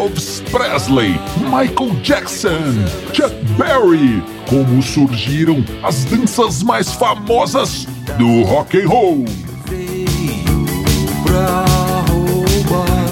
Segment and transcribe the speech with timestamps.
[0.00, 2.72] Elvis Presley, Michael Jackson,
[3.12, 7.86] Chuck Berry, como surgiram as danças mais famosas
[8.16, 9.24] do rock and roll.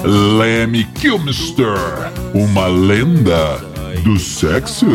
[0.03, 1.77] Lemmy Kilmister,
[2.33, 3.57] uma lenda
[4.03, 4.87] do sexo.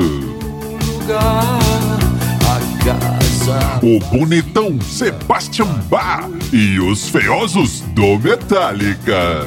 [3.80, 9.46] O bonitão Sebastian Bach e os feiosos do Metallica.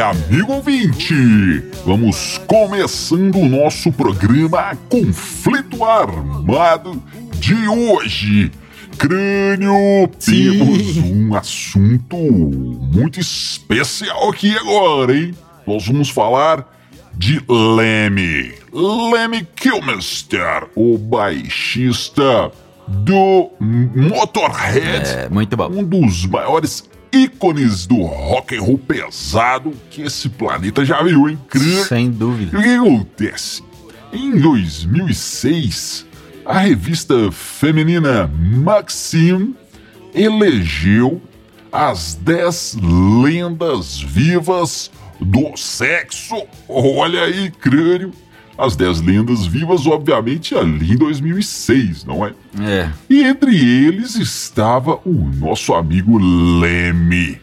[0.00, 1.14] amigo ouvinte,
[1.84, 7.02] vamos começando o nosso programa Conflito Armado
[7.38, 8.50] de hoje.
[8.98, 10.58] Crânio, Sim.
[10.58, 15.34] temos um assunto muito especial aqui agora, hein?
[15.66, 16.66] Nós vamos falar
[17.14, 18.54] de Lemmy.
[18.72, 22.50] Lemmy Kilmister, o baixista
[22.88, 25.66] do Motorhead É, muito bom.
[25.68, 26.88] um dos maiores
[27.24, 31.38] ícones do rock and roll pesado que esse planeta já viu, hein?
[31.48, 31.84] Crânio.
[31.84, 32.58] Sem dúvida.
[32.58, 33.62] o que acontece?
[34.12, 36.06] Em 2006,
[36.44, 39.54] a revista feminina Maxim
[40.14, 41.20] elegeu
[41.72, 42.78] as 10
[43.22, 46.36] lendas vivas do sexo.
[46.68, 48.12] Olha aí, crânio.
[48.58, 52.32] As 10 lendas vivas, obviamente, ali em 2006, não é?
[52.58, 52.90] É.
[53.08, 57.38] E entre eles estava o nosso amigo Leme.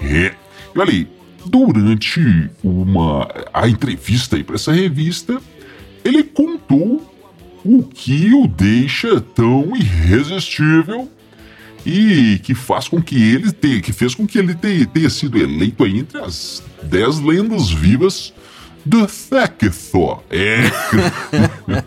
[0.00, 0.32] É.
[0.74, 1.08] E olha aí,
[1.44, 5.40] durante uma a entrevista aí para essa revista,
[6.04, 7.10] ele contou
[7.64, 11.08] o que o deixa tão irresistível
[11.84, 15.38] e que faz com que ele tenha, que fez com que ele tenha, tenha sido
[15.38, 18.32] eleito entre as 10 lendas vivas
[18.84, 20.22] do Thekthor.
[20.30, 20.62] É.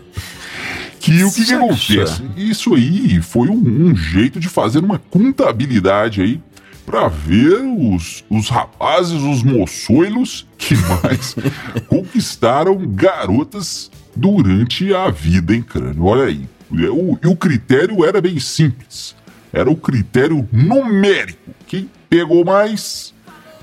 [1.00, 2.22] que o que, que acontece?
[2.36, 6.40] Isso aí foi um, um jeito de fazer uma contabilidade aí
[6.84, 11.34] para ver os, os rapazes, os moçoilos que mais
[11.88, 16.04] conquistaram garotas durante a vida em crânio.
[16.04, 16.48] Olha aí.
[16.70, 19.14] O, e o critério era bem simples.
[19.52, 21.50] Era o critério numérico.
[21.66, 23.14] Quem pegou mais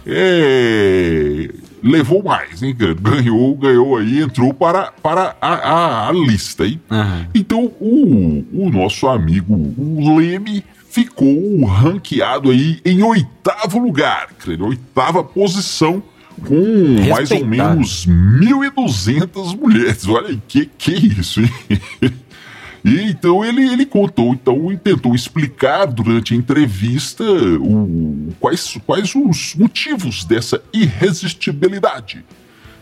[0.05, 1.49] é,
[1.83, 2.75] levou mais, hein?
[2.99, 6.79] Ganhou, ganhou aí, entrou para, para a, a- a lista, hein?
[6.89, 7.27] Aham.
[7.35, 15.23] Então o, o nosso amigo o Leme ficou ranqueado aí em oitavo lugar, creio, oitava
[15.23, 16.01] posição,
[16.47, 20.07] com mais ou menos 1.200 mulheres.
[20.07, 21.49] Olha aí, que, que isso, hein?
[22.85, 29.55] E então ele, ele contou, então, tentou explicar durante a entrevista o, quais, quais os
[29.55, 32.23] motivos dessa irresistibilidade.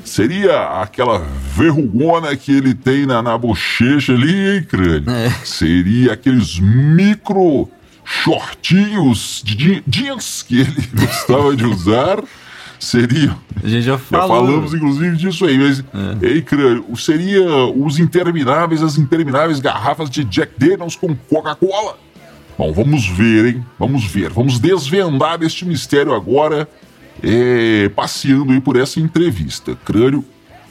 [0.04, 1.20] Seria aquela
[1.56, 5.12] verrugona que ele tem na, na bochecha ali, hein, crânio?
[5.12, 5.30] É.
[5.46, 7.70] Seria aqueles micro
[8.04, 12.24] shortinhos de je- jeans que ele gostava de usar.
[12.82, 14.28] Seria A gente já já falou.
[14.28, 15.84] falamos, inclusive, disso aí, mas.
[16.20, 21.96] Ei, crânio, seria os intermináveis, as intermináveis garrafas de Jack Daniels com Coca-Cola?
[22.58, 23.66] Bom, vamos ver, hein?
[23.78, 24.32] Vamos ver.
[24.32, 26.68] Vamos desvendar este mistério agora,
[27.22, 29.78] é, passeando aí por essa entrevista.
[29.86, 30.26] Crânio.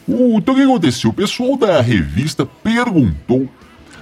[0.05, 1.11] O, então, o que aconteceu?
[1.11, 3.49] O pessoal da revista perguntou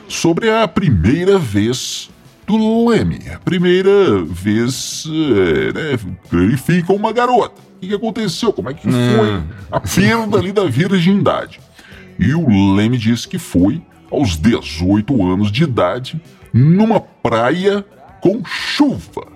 [0.08, 2.08] sobre a primeira vez
[2.46, 3.20] do Leme.
[3.34, 5.98] A primeira vez, é, né,
[6.32, 7.67] ele fica com uma garota.
[7.78, 8.52] O que, que aconteceu?
[8.52, 11.60] Como é que foi a perda ali da virgindade?
[12.18, 13.80] E o Leme disse que foi
[14.10, 16.20] aos 18 anos de idade,
[16.52, 17.84] numa praia
[18.20, 19.28] com chuva.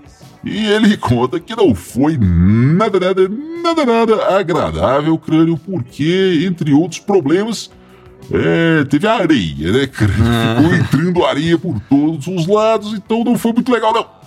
[0.42, 3.28] E ele conta que não foi nada, nada,
[3.62, 7.70] nada, nada agradável, crânio, porque, entre outros problemas,
[8.28, 10.16] é, teve a areia, né, crânio?
[10.56, 14.21] Ficou entrando areia por todos os lados, então não foi muito legal, não.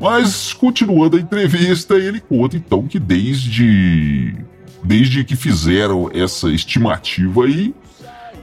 [0.00, 4.34] Mas, continuando a entrevista, ele conta, então, que desde,
[4.82, 7.74] desde que fizeram essa estimativa aí,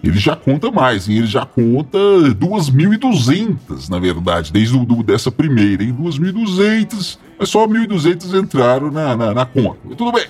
[0.03, 1.17] ele já conta mais, hein?
[1.17, 7.67] ele já conta 2.200, na verdade, desde o, do, dessa primeira, em 2.200, mas só
[7.67, 9.77] 1.200 entraram na, na, na conta.
[9.95, 10.25] Tudo bem.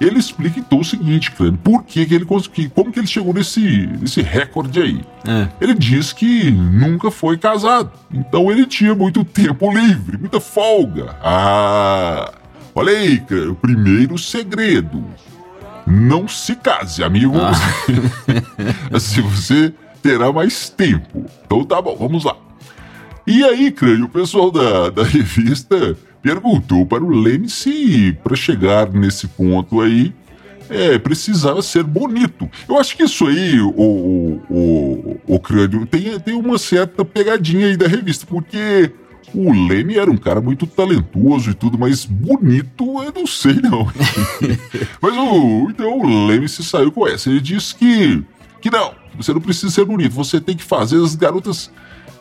[0.00, 3.32] Ele explica então o seguinte, Crânio, por que, que ele conseguiu, como que ele chegou
[3.32, 5.00] nesse, nesse recorde aí.
[5.26, 5.48] É.
[5.60, 11.16] Ele diz que nunca foi casado, então ele tinha muito tempo livre, muita folga.
[11.22, 12.32] Ah,
[12.74, 15.04] olha aí, Crânio, o primeiro segredo.
[15.86, 17.36] Não se case, amigo.
[17.38, 17.52] Ah.
[18.92, 21.26] assim você terá mais tempo.
[21.44, 22.36] Então tá bom, vamos lá.
[23.26, 28.90] E aí, Crânio, o pessoal da, da revista perguntou para o Leme se, para chegar
[28.90, 30.10] nesse ponto aí,
[30.70, 32.48] é, precisava ser bonito.
[32.66, 37.66] Eu acho que isso aí, o, o, o, o Crânio, tem, tem uma certa pegadinha
[37.66, 38.90] aí da revista, porque
[39.34, 43.84] o Leme era um cara muito talentoso e tudo, mas bonito eu não sei não.
[45.02, 47.28] mas o, então o Leme se saiu com essa.
[47.28, 48.24] Ele disse que,
[48.62, 51.70] que não, você não precisa ser bonito, você tem que fazer as garotas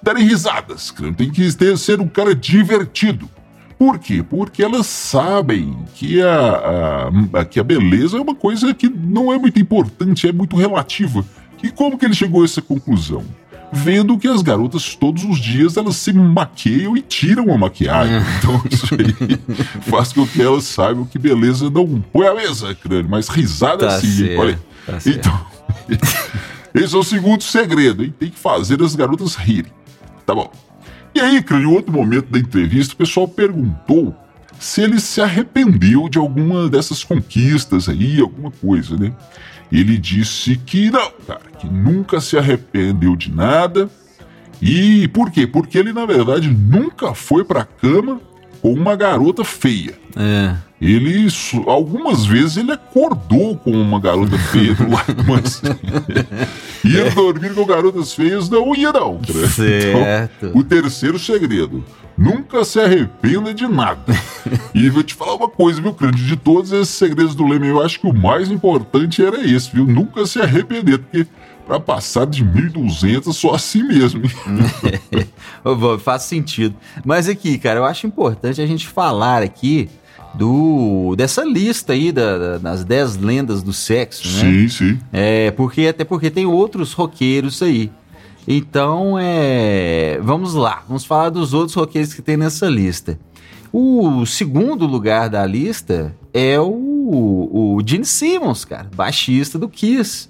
[0.01, 0.94] darem risadas.
[1.15, 3.29] Tem que ter, ser um cara divertido.
[3.83, 4.24] Por quê?
[4.24, 9.38] Porque elas sabem que a, a, que a beleza é uma coisa que não é
[9.38, 11.25] muito importante, é muito relativa.
[11.62, 13.25] E como que ele chegou a essa conclusão?
[13.74, 18.21] Vendo que as garotas todos os dias elas se maquiam e tiram a maquiagem.
[18.39, 19.38] Então isso aí
[19.81, 24.00] faz com que elas saibam que beleza não põe a mesa, crânio, mas risada Tá
[24.00, 24.38] sim.
[24.38, 25.45] Olha, tá então
[26.74, 28.13] esse é o segundo segredo, hein?
[28.18, 29.74] Tem que fazer as garotas rirem.
[30.25, 30.50] Tá bom.
[31.15, 34.15] E aí, em outro momento da entrevista, o pessoal perguntou
[34.60, 39.13] se ele se arrependeu de alguma dessas conquistas aí, alguma coisa, né?
[39.71, 43.89] Ele disse que não, cara, que nunca se arrependeu de nada.
[44.62, 45.45] E por quê?
[45.45, 48.21] Porque ele, na verdade, nunca foi pra cama
[48.62, 49.94] com uma garota feia.
[50.15, 50.56] É.
[50.83, 51.30] Ele,
[51.65, 55.62] algumas vezes, ele acordou com uma garota feia do lado, mas
[56.83, 59.18] ia dormir com garotas feias, não ia não.
[59.19, 59.47] cara.
[59.47, 60.47] Certo.
[60.47, 61.85] Então, o terceiro segredo,
[62.18, 64.13] nunca se arrependa de nada.
[64.75, 67.81] e vou te falar uma coisa, viu, Crânio, de todos esses segredos do Leme, eu
[67.81, 71.25] acho que o mais importante era esse, viu, nunca se arrepender, porque
[71.65, 74.24] pra passar de 1.200 só assim mesmo.
[75.63, 76.75] Ô, Bob, faz sentido.
[77.06, 79.89] Mas aqui, cara, eu acho importante a gente falar aqui
[80.35, 84.51] do dessa lista aí da- da- das 10 lendas do sexo, né?
[84.51, 85.00] sim, sim.
[85.12, 87.91] É, porque até porque tem outros roqueiros aí.
[88.47, 93.18] Então, é, vamos lá, vamos falar dos outros roqueiros que tem nessa lista.
[93.71, 100.27] O segundo lugar da lista é o, o Gene Simmons, cara, baixista do Kiss.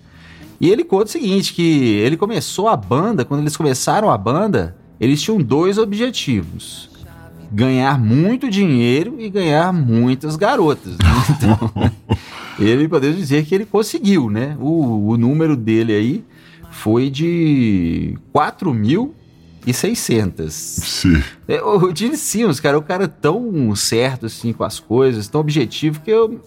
[0.62, 4.78] E ele conta o seguinte, que ele começou a banda, quando eles começaram a banda,
[5.00, 6.90] eles tinham dois objetivos.
[7.54, 10.98] Ganhar muito dinheiro e ganhar muitas garotas.
[10.98, 11.04] né?
[12.58, 14.56] Então, ele podemos dizer que ele conseguiu, né?
[14.60, 16.24] O, o número dele aí
[16.74, 20.50] foi de 4.600.
[20.50, 21.24] Sim.
[21.48, 25.42] É, o Gene Simmons, cara, é um cara tão certo assim com as coisas, tão
[25.42, 26.42] objetivo, que eu,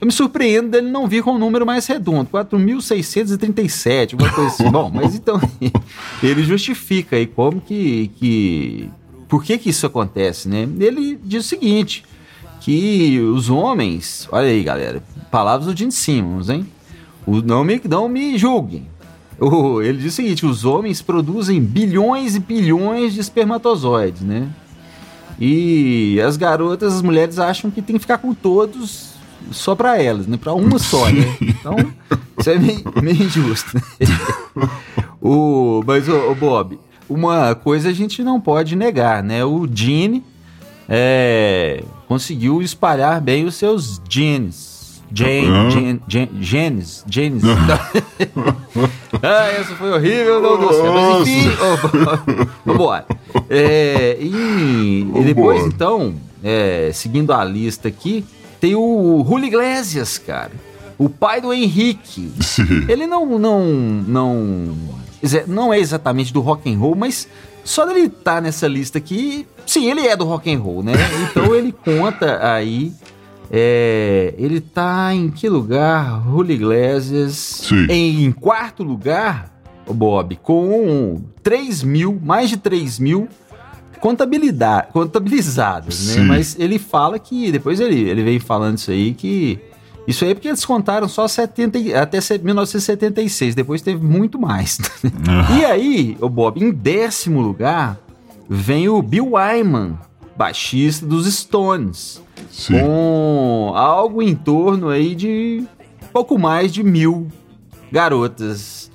[0.00, 4.70] eu me surpreendo dele não vir com um número mais redondo, 4.637, uma coisa assim.
[4.70, 5.40] Bom, mas então
[6.22, 8.90] ele justifica aí como que, que
[9.32, 10.68] por que que isso acontece, né?
[10.78, 12.04] Ele diz o seguinte,
[12.60, 16.66] que os homens, olha aí, galera, palavras do Gene Simmons, hein?
[17.26, 18.86] O, não, me, não me julguem.
[19.40, 24.50] O- ele diz o seguinte: os homens produzem bilhões e bilhões de espermatozoides, né?
[25.40, 29.14] E as garotas, as mulheres acham que tem que ficar com todos
[29.50, 30.36] só pra elas, né?
[30.36, 31.24] Pra uma só, né?
[31.40, 31.74] Então,
[32.38, 33.74] isso é meio, meio injusto.
[33.76, 33.82] né?
[35.22, 39.44] o, mas, ô, ô, Bob, uma coisa a gente não pode negar, né?
[39.44, 40.24] O Gene
[40.88, 44.72] é, conseguiu espalhar bem os seus genes.
[45.14, 47.42] Gen, gen, gen, genes, genes.
[49.22, 50.92] ah, essa foi horrível, não deu certo.
[50.92, 53.06] Mas enfim, ô, vambora.
[53.50, 58.24] É, e, e depois, então, é, seguindo a lista aqui,
[58.58, 60.52] tem o Julio Iglesias, cara.
[60.96, 62.32] O pai do Henrique.
[62.40, 62.86] Sim.
[62.88, 63.64] Ele não, não,
[64.06, 64.74] não,
[65.22, 67.28] exa- não é exatamente do rock and roll, mas
[67.64, 70.92] só dele estar nessa lista aqui, sim, ele é do rock and roll, né?
[71.30, 72.92] Então ele conta aí,
[73.50, 76.22] é, ele tá em que lugar?
[76.24, 77.34] Julio Iglesias.
[77.68, 77.86] Sim.
[77.88, 79.50] Em, em quarto lugar,
[79.88, 83.28] Bob, com 3 mil, mais de 3 mil
[84.00, 86.22] contabilidade, contabilizadas, né?
[86.24, 89.60] Mas ele fala que, depois ele, ele vem falando isso aí, que
[90.06, 94.38] isso aí é porque eles contaram só 70, e- até se- 1976, depois teve muito
[94.40, 94.78] mais.
[95.58, 97.98] e aí, o Bob, em décimo lugar,
[98.48, 99.98] vem o Bill Wyman,
[100.36, 102.80] baixista dos Stones, Sim.
[102.80, 105.64] com algo em torno aí de
[106.12, 107.28] pouco mais de mil
[107.90, 108.90] garotas.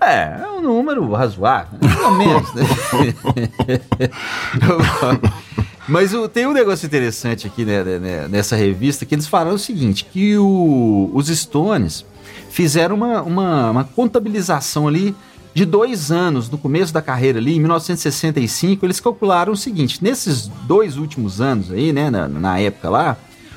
[0.00, 2.52] É, é um número razoável, pelo menos.
[2.54, 2.64] Né?
[5.88, 9.56] Mas o, tem um negócio interessante aqui né, né, né, nessa revista que eles falaram
[9.56, 12.04] o seguinte: que o, os Stones
[12.50, 15.14] fizeram uma, uma, uma, contabilização ali
[15.54, 20.46] de dois anos no começo da carreira ali, em 1965, eles calcularam o seguinte: nesses
[20.66, 23.16] dois últimos anos aí, né, na, na época lá,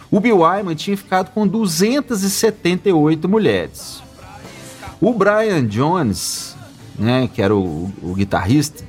[0.10, 4.02] o Bill Wyman tinha ficado com 278 mulheres.
[5.00, 6.56] O Brian Jones,
[6.98, 8.84] né, que era o, o guitarrista,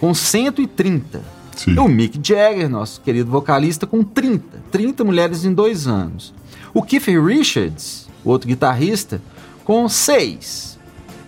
[0.00, 1.41] com 130.
[1.62, 1.74] Sim.
[1.74, 4.62] E o Mick Jagger, nosso querido vocalista, com 30.
[4.72, 6.34] 30 mulheres em dois anos.
[6.74, 9.22] O Keith Richards, o outro guitarrista,
[9.64, 10.78] com 6.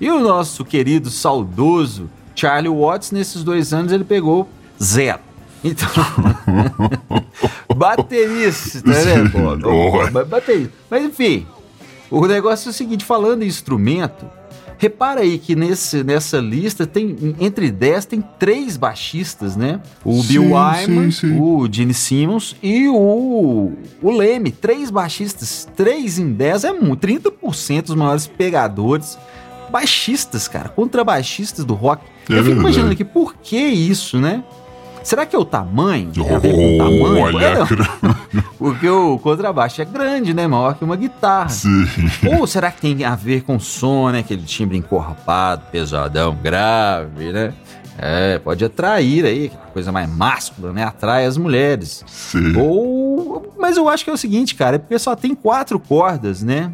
[0.01, 4.49] E o nosso querido saudoso Charlie Watts, nesses dois anos, ele pegou
[4.83, 5.21] zero.
[5.63, 5.89] Então,
[7.77, 9.31] baterista, né?
[9.31, 10.73] Pô, baterista.
[10.91, 11.47] Mas enfim,
[12.11, 14.27] o negócio é o seguinte, falando em instrumento,
[14.79, 19.81] repara aí que nesse, nessa lista tem, entre 10, tem três baixistas, né?
[20.05, 24.51] O sim, Bill Wyman, o Gene Simmons e o, o Leme.
[24.51, 29.19] Três baixistas, três em 10 é muito, 30% dos maiores pegadores.
[29.71, 32.05] Baixistas, cara, contrabaixistas do rock.
[32.31, 34.45] É Eu fico imaginando aqui, por que isso, né?
[35.05, 36.11] Será que é o tamanho?
[36.11, 37.25] Tem ver com o tamanho?
[37.25, 37.57] Olha,
[38.59, 40.47] Porque o contrabaixo é grande, né?
[40.47, 41.51] Maior que uma guitarra.
[41.51, 41.87] Sim.
[42.39, 44.21] Ou será que tem a ver com o som, né?
[44.21, 47.53] Aquele timbre encorpado, pesadão, grave, né?
[47.99, 50.83] É, pode atrair aí, coisa mais máscula, né?
[50.83, 52.03] Atrai as mulheres.
[52.07, 52.57] Sim.
[52.57, 53.53] Ou.
[53.59, 56.73] Mas eu acho que é o seguinte, cara, é porque só tem quatro cordas, né?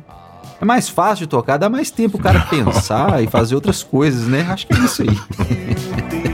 [0.61, 4.27] É mais fácil de tocar, dá mais tempo o cara pensar e fazer outras coisas,
[4.29, 4.47] né?
[4.51, 6.29] Acho que é isso aí.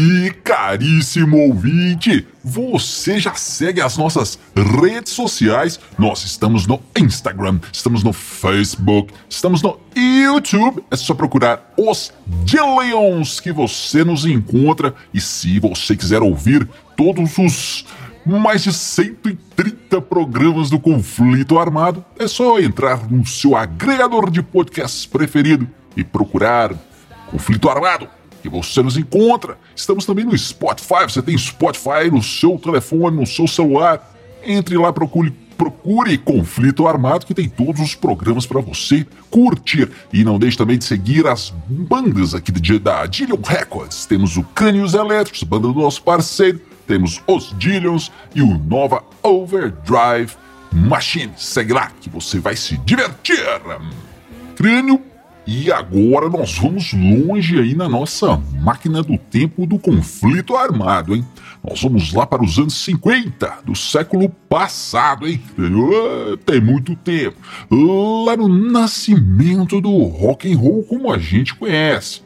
[0.00, 5.80] E caríssimo ouvinte, você já segue as nossas redes sociais?
[5.98, 10.84] Nós estamos no Instagram, estamos no Facebook, estamos no YouTube.
[10.88, 12.12] É só procurar os
[12.44, 14.94] Dillions que você nos encontra.
[15.12, 17.84] E se você quiser ouvir todos os
[18.24, 25.06] mais de 130 programas do Conflito Armado, é só entrar no seu agregador de podcasts
[25.06, 26.72] preferido e procurar
[27.32, 28.08] Conflito Armado
[28.48, 29.58] você nos encontra.
[29.74, 31.04] Estamos também no Spotify.
[31.08, 34.14] Você tem Spotify no seu telefone, no seu celular.
[34.44, 39.90] Entre lá, procure, procure Conflito Armado, que tem todos os programas para você curtir.
[40.12, 44.06] E não deixe também de seguir as bandas aqui da Dillion Records.
[44.06, 46.60] Temos o Cânios Elétricos, banda do nosso parceiro.
[46.86, 50.32] Temos os Dillions e o Nova Overdrive
[50.72, 51.32] Machine.
[51.36, 53.44] Segue lá que você vai se divertir.
[54.56, 55.02] Crânio
[55.50, 61.24] e agora nós vamos longe aí na nossa máquina do tempo do conflito armado, hein?
[61.66, 65.40] Nós vamos lá para os anos 50 do século passado, hein?
[66.44, 67.38] Tem muito tempo.
[67.70, 72.20] Lá no nascimento do rock and roll como a gente conhece.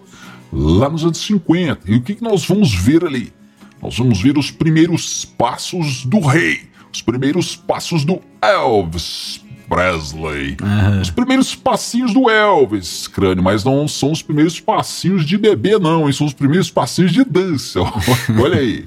[0.52, 1.92] Lá nos anos 50.
[1.92, 3.32] E o que, que nós vamos ver ali?
[3.80, 6.62] Nós vamos ver os primeiros passos do rei,
[6.92, 9.41] os primeiros passos do Elvis
[9.72, 10.58] Presley.
[10.60, 11.00] Uhum.
[11.00, 16.06] Os primeiros passinhos do Elvis, crânio, mas não são os primeiros passinhos de bebê, não,
[16.06, 16.12] hein?
[16.12, 17.80] São os primeiros passinhos de dança.
[18.38, 18.84] Olha aí.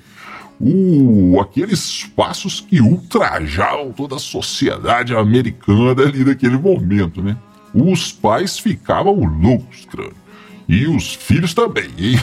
[0.62, 7.36] Uh, aqueles passos que ultrajavam toda a sociedade americana ali naquele momento, né?
[7.74, 10.13] Os pais ficavam loucos, crânio.
[10.68, 12.20] E os filhos também, hein?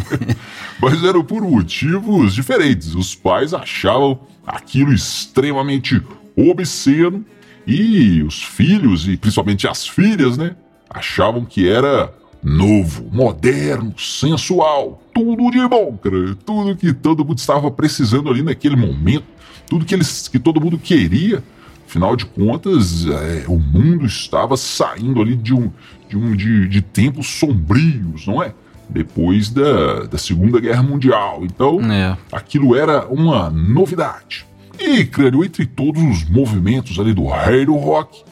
[0.80, 2.94] Mas eram por motivos diferentes.
[2.94, 6.00] Os pais achavam aquilo extremamente
[6.36, 7.24] obsceno
[7.66, 10.54] e os filhos, e principalmente as filhas, né?
[10.88, 16.36] Achavam que era novo, moderno, sensual, tudo de bom, cara.
[16.44, 19.24] Tudo que todo mundo estava precisando ali naquele momento,
[19.68, 21.42] tudo que, eles, que todo mundo queria.
[21.88, 25.70] Afinal de contas, é, o mundo estava saindo ali de, um,
[26.08, 28.52] de, um, de, de tempos sombrios, não é?
[28.88, 31.40] Depois da, da Segunda Guerra Mundial.
[31.42, 32.16] Então, é.
[32.30, 34.46] aquilo era uma novidade.
[34.78, 38.22] E, crânio, entre todos os movimentos ali do rei rock,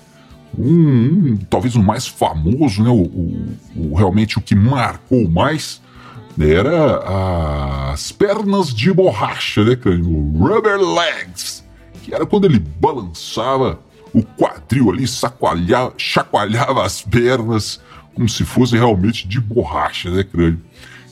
[0.57, 5.83] um, um, talvez o mais famoso, né, o, o, o, realmente o que marcou mais,
[6.39, 10.33] era as pernas de borracha, né, crânio?
[10.37, 11.65] Rubber legs,
[12.03, 13.81] que era quando ele balançava
[14.13, 17.81] o quadril ali, chacoalhava, chacoalhava as pernas
[18.15, 20.61] como se fosse realmente de borracha, né, crânio?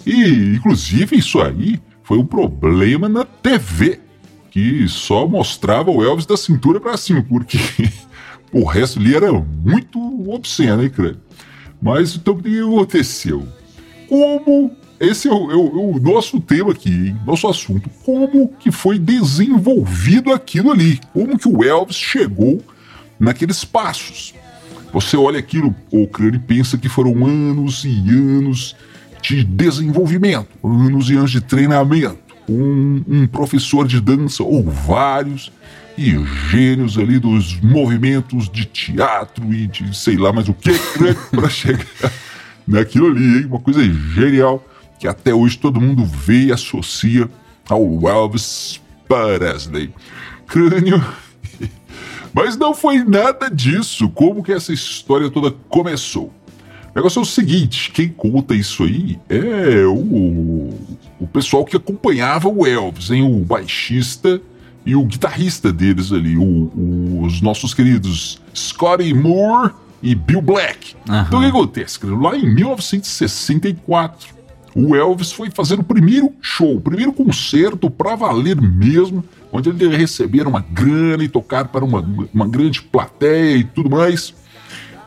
[0.07, 4.01] E, inclusive, isso aí foi um problema na TV
[4.53, 7.59] que só mostrava o Elvis da cintura para cima, porque
[8.53, 9.99] o resto ali era muito
[10.31, 11.21] obsceno, hein, crânio?
[11.81, 13.49] Mas então o que aconteceu?
[14.09, 14.71] Como.
[15.01, 17.17] Esse é o, é o, é o nosso tema aqui, hein?
[17.27, 17.91] nosso assunto.
[18.05, 21.01] Como que foi desenvolvido aquilo ali?
[21.13, 22.63] Como que o Elvis chegou
[23.19, 24.33] naqueles passos?
[24.93, 28.77] Você olha aquilo, o crânio, e pensa que foram anos e anos
[29.23, 32.32] de desenvolvimento, anos e anos de treinamento.
[32.53, 35.51] Um, um professor de dança ou vários
[35.97, 36.17] e
[36.51, 40.71] gênios ali dos movimentos de teatro e de sei lá mais o que
[41.31, 41.87] para chegar
[42.67, 43.47] naquilo ali, hein?
[43.47, 44.65] Uma coisa genial
[44.99, 47.29] que até hoje todo mundo vê e associa
[47.69, 49.93] ao Elvis Presley.
[50.47, 51.05] Crânio.
[52.33, 54.09] Mas não foi nada disso.
[54.09, 56.33] Como que essa história toda começou?
[56.95, 60.71] O negócio é o seguinte: quem conta isso aí é o,
[61.19, 63.23] o pessoal que acompanhava o Elvis, hein?
[63.23, 64.41] O baixista
[64.85, 69.73] e o guitarrista deles ali, o, os nossos queridos Scotty Moore
[70.03, 70.95] e Bill Black.
[71.09, 71.21] Uhum.
[71.21, 71.99] Então o que acontece?
[72.05, 74.35] Lá em 1964,
[74.75, 79.85] o Elvis foi fazer o primeiro show, o primeiro concerto para valer mesmo, onde ele
[79.85, 82.01] ia receber uma grana e tocar para uma,
[82.33, 84.35] uma grande plateia e tudo mais.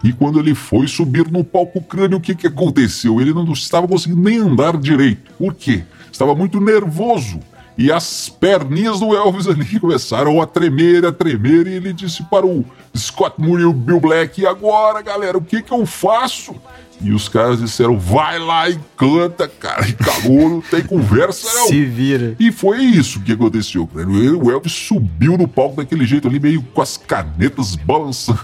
[0.05, 3.19] E quando ele foi subir no palco crânio, o que, que aconteceu?
[3.19, 5.31] Ele não estava conseguindo nem andar direito.
[5.35, 5.83] Por quê?
[6.11, 7.39] Estava muito nervoso
[7.77, 12.45] e as perninhas do Elvis ali começaram a tremer, a tremer, e ele disse para
[12.45, 12.63] o
[12.95, 16.55] Scott Moore e o Bill Black: e agora, galera, o que que eu faço?
[17.01, 19.85] E os caras disseram: vai lá e canta, cara.
[19.87, 21.67] E acabou, não tem conversa, não.
[21.67, 22.35] Se vira.
[22.39, 24.07] E foi isso que aconteceu, cara.
[24.07, 28.39] O Elvis subiu no palco daquele jeito ali, meio com as canetas balançando.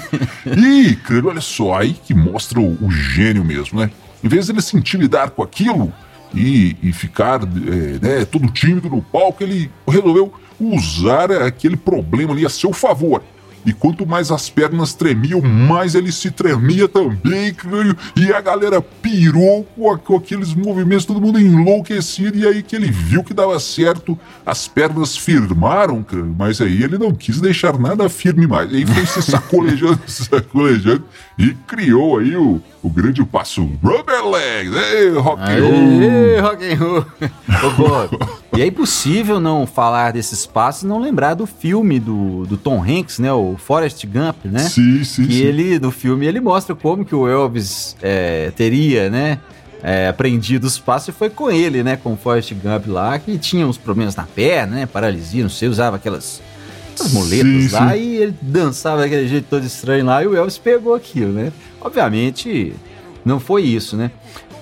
[0.56, 3.90] e, cara, olha só, aí que mostra o, o gênio mesmo, né?
[4.22, 5.92] Em vez de ele se intimidar com aquilo,
[6.36, 12.44] e, e ficar é, né, todo tímido no palco, ele resolveu usar aquele problema ali
[12.44, 13.22] a seu favor.
[13.66, 17.52] E quanto mais as pernas tremiam, mais ele se tremia também.
[18.14, 19.64] E a galera pirou
[20.04, 22.38] com, aqueles movimentos, todo mundo enlouquecido.
[22.38, 24.16] E aí que ele viu que dava certo,
[24.46, 26.06] as pernas firmaram.
[26.38, 28.72] Mas aí ele não quis deixar nada firme mais.
[28.72, 31.02] Aí foi se sacolejando, sacolejando
[31.38, 34.74] e criou aí o, o grande passo Rubber Legs.
[34.74, 36.42] Ei, rock and roll.
[36.42, 36.76] rock and
[37.76, 38.28] roll.
[38.56, 42.82] e é impossível não falar desses passos e não lembrar do filme do, do Tom
[42.82, 43.30] Hanks, né?
[43.32, 44.60] O Forrest Gump, né?
[44.60, 45.42] Sim, sim, que sim.
[45.42, 49.38] ele, no filme, ele mostra como que o Elvis é, teria, né?
[49.82, 51.96] É, aprendido os passos e foi com ele, né?
[51.96, 54.86] Com o Forrest Gump lá, que tinha uns problemas na perna, né?
[54.86, 56.40] Paralisia, não sei, usava aquelas
[57.02, 57.98] as muletas sim, lá sim.
[57.98, 61.52] e ele dançava daquele jeito todo estranho lá e o Elvis pegou aquilo, né?
[61.80, 62.74] Obviamente,
[63.24, 64.10] não foi isso, né?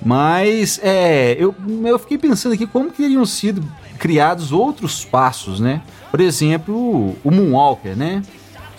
[0.05, 3.65] Mas é, eu, eu fiquei pensando aqui como que teriam sido
[3.99, 5.81] criados outros passos, né?
[6.11, 8.23] Por exemplo, o, o Moonwalker, né?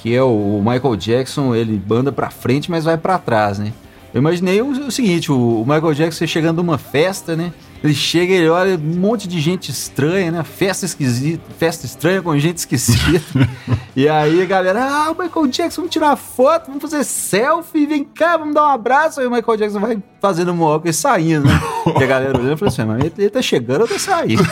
[0.02, 3.74] Que é o, o Michael Jackson, ele anda para frente, mas vai para trás, né?
[4.14, 7.52] Eu imaginei o, o seguinte, o, o Michael Jackson chegando numa festa, né?
[7.86, 10.44] Ele chega e ele olha um monte de gente estranha, né?
[10.44, 13.48] Festa esquisita, festa estranha com gente esquisita.
[13.96, 18.04] e aí a galera, ah, o Michael Jackson, vamos tirar foto, vamos fazer selfie, vem
[18.04, 19.20] cá, vamos dar um abraço.
[19.20, 21.62] Aí o Michael Jackson vai fazendo um e saindo, né?
[22.00, 24.44] e a galera olhando e falou assim, mas ele, ele tá chegando ou tá saindo?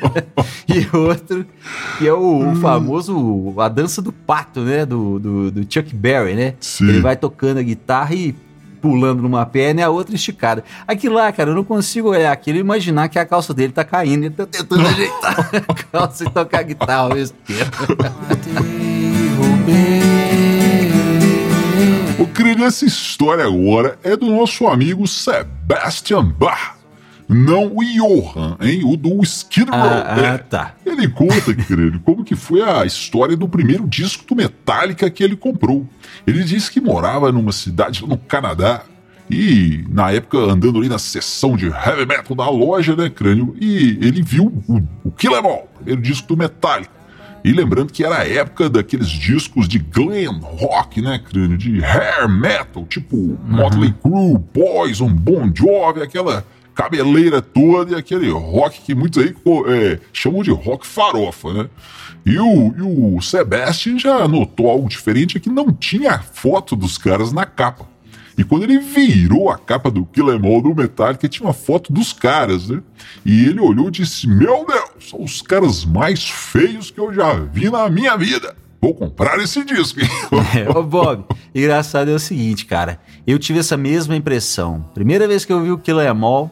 [0.66, 1.44] e outro,
[1.98, 4.86] que é o, o, famoso, a dança do pato, né?
[4.86, 6.54] Do, do, do Chuck Berry, né?
[6.60, 6.88] Sim.
[6.88, 8.34] Ele vai tocando a guitarra e
[8.80, 10.64] pulando numa perna e a outra esticada.
[10.86, 13.84] Aquilo lá, cara, eu não consigo olhar aquilo e imaginar que a calça dele tá
[13.84, 14.24] caindo.
[14.24, 17.70] Ele tá tentando ajeitar a calça e tocar guitarra ao mesmo tempo.
[22.18, 22.26] O
[22.64, 26.79] essa história agora é do nosso amigo Sebastian Bach.
[27.34, 28.82] Não o Johan, hein?
[28.84, 29.80] O do Skid Row.
[29.80, 30.74] Ah, ah, tá.
[30.84, 35.36] Ele conta, querido, como que foi a história do primeiro disco do Metallica que ele
[35.36, 35.86] comprou.
[36.26, 38.82] Ele disse que morava numa cidade no Canadá
[39.30, 43.96] e, na época, andando ali na seção de heavy metal da loja, né, crânio, e
[44.02, 47.00] ele viu o, o Kill Em All, primeiro disco do Metallica.
[47.44, 52.28] E lembrando que era a época daqueles discos de glam rock, né, crânio, de hair
[52.28, 53.38] metal, tipo uhum.
[53.46, 56.44] Motley Crue, Poison, Bon Jovi, aquela
[56.80, 59.34] cabeleira toda e aquele rock que muitos aí
[59.66, 61.68] é, chamam de rock farofa, né?
[62.24, 66.96] E o, e o Sebastian já notou algo diferente, é que não tinha foto dos
[66.96, 67.86] caras na capa.
[68.36, 71.92] E quando ele virou a capa do Kill Em All do Metallica, tinha uma foto
[71.92, 72.80] dos caras, né?
[73.26, 77.34] E ele olhou e disse, meu Deus, são os caras mais feios que eu já
[77.34, 78.56] vi na minha vida.
[78.80, 80.00] Vou comprar esse disco.
[80.56, 82.98] é, ô Bob, engraçado é o seguinte, cara.
[83.26, 84.82] Eu tive essa mesma impressão.
[84.94, 86.50] Primeira vez que eu vi o Kill Em All,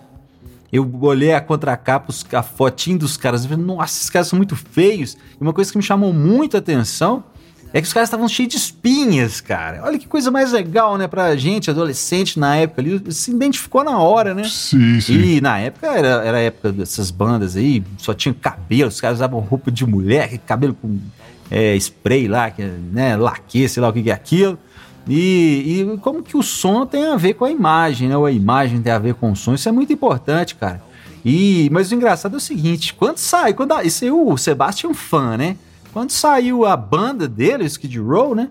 [0.72, 4.54] eu olhei a contracapa, a fotinho dos caras, e falei, nossa, esses caras são muito
[4.54, 5.14] feios.
[5.14, 7.24] E uma coisa que me chamou muito a atenção
[7.72, 9.82] é que os caras estavam cheios de espinhas, cara.
[9.84, 13.98] Olha que coisa mais legal, né, pra gente, adolescente na época ali, se identificou na
[13.98, 14.44] hora, né?
[14.44, 15.14] Sim, sim.
[15.14, 19.18] E na época era, era a época dessas bandas aí, só tinha cabelo, os caras
[19.18, 20.98] usavam roupa de mulher, cabelo com
[21.50, 24.58] é, spray lá, que, né, laque, sei lá o que é aquilo.
[25.08, 28.16] E, e como que o som tem a ver com a imagem, né?
[28.16, 29.54] Ou a imagem tem a ver com o som.
[29.54, 30.82] Isso é muito importante, cara.
[31.24, 34.92] E, mas o engraçado é o seguinte: quando sai, quando a, isso aí o Sebastian
[34.94, 35.56] fã, né?
[35.92, 38.48] Quando saiu a banda dele, o Skid Row, né?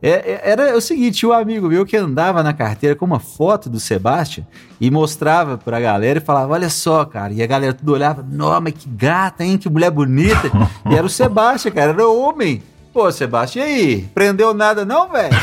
[0.00, 3.18] É, é, era o seguinte, o um amigo meu que andava na carteira com uma
[3.18, 4.46] foto do Sebastian
[4.80, 7.32] e mostrava pra galera e falava, olha só, cara.
[7.32, 9.58] E a galera tudo olhava, nossa, mas que gata, hein?
[9.58, 10.50] Que mulher bonita.
[10.88, 12.62] e era o Sebastian, cara, era homem.
[12.92, 14.08] Pô, Sebastião, e aí?
[14.14, 15.36] Prendeu nada não, velho?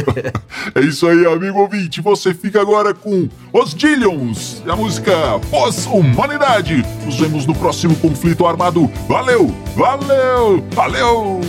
[0.74, 2.00] é isso aí, amigo ouvinte.
[2.00, 5.12] Você fica agora com Os Dillions, a música
[5.50, 6.84] Pós-Humanidade.
[7.04, 8.90] Nos vemos no próximo conflito armado.
[9.06, 11.40] Valeu, valeu, valeu!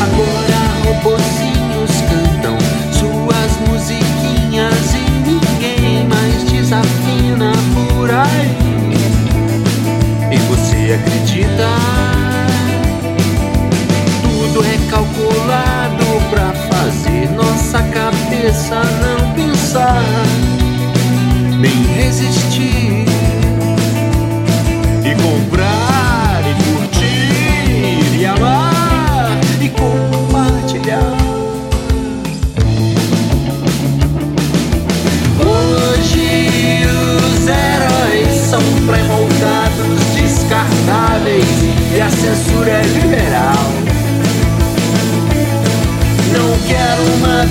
[0.00, 2.58] Agora robozinhos cantam
[2.92, 8.62] suas musiquinhas e ninguém mais desafina por aí.
[10.30, 12.21] E você acredita?
[14.60, 19.11] Recalculado pra fazer nossa cabeça não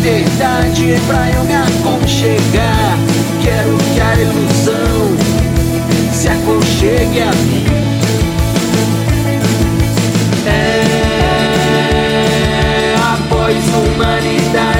[0.01, 2.97] verdade pra eu me aconchegar.
[3.43, 5.15] Quero que a ilusão
[6.11, 7.65] se aconchegue a mim.
[10.47, 11.35] É,
[13.13, 14.70] após humanidade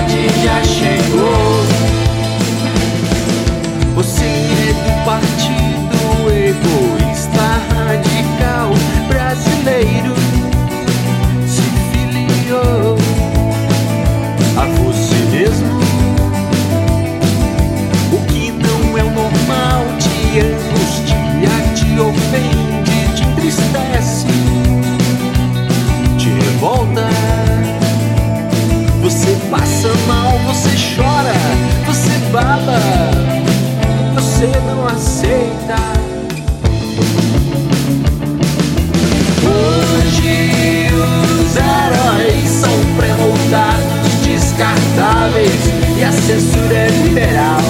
[47.04, 47.62] liberal.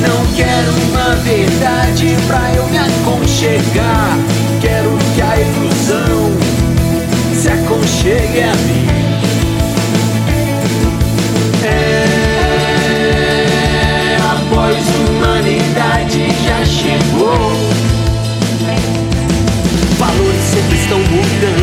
[0.00, 4.18] Não quero uma verdade pra eu me aconchegar.
[4.60, 6.32] Quero que a ilusão
[7.34, 8.86] se aconchegue a mim.
[11.64, 12.56] É,
[14.30, 14.76] após
[15.08, 17.52] humanidade já chegou.
[19.98, 21.55] Valores sempre estão mudando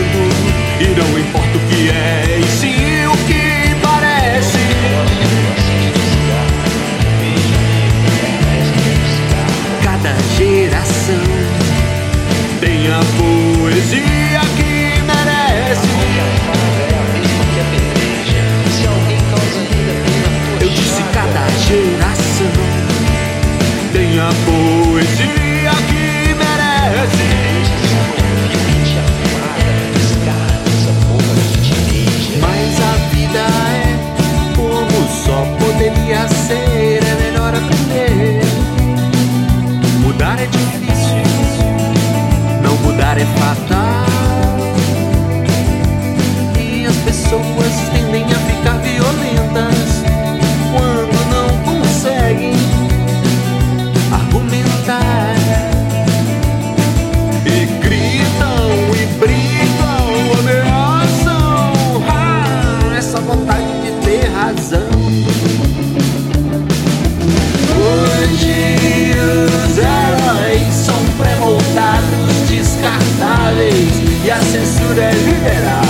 [74.63, 75.84] censura é liberal.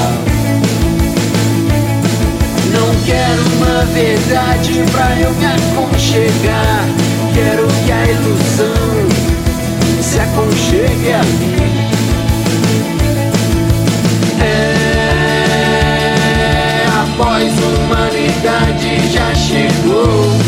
[2.74, 6.86] Não quero uma verdade pra eu me aconchegar.
[7.36, 9.08] Quero que a ilusão
[10.02, 11.56] se aconchegue a mim.
[14.42, 14.86] É,
[17.04, 20.43] após humanidade já chegou.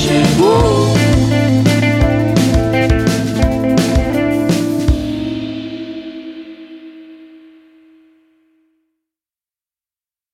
[0.00, 1.09] 是无。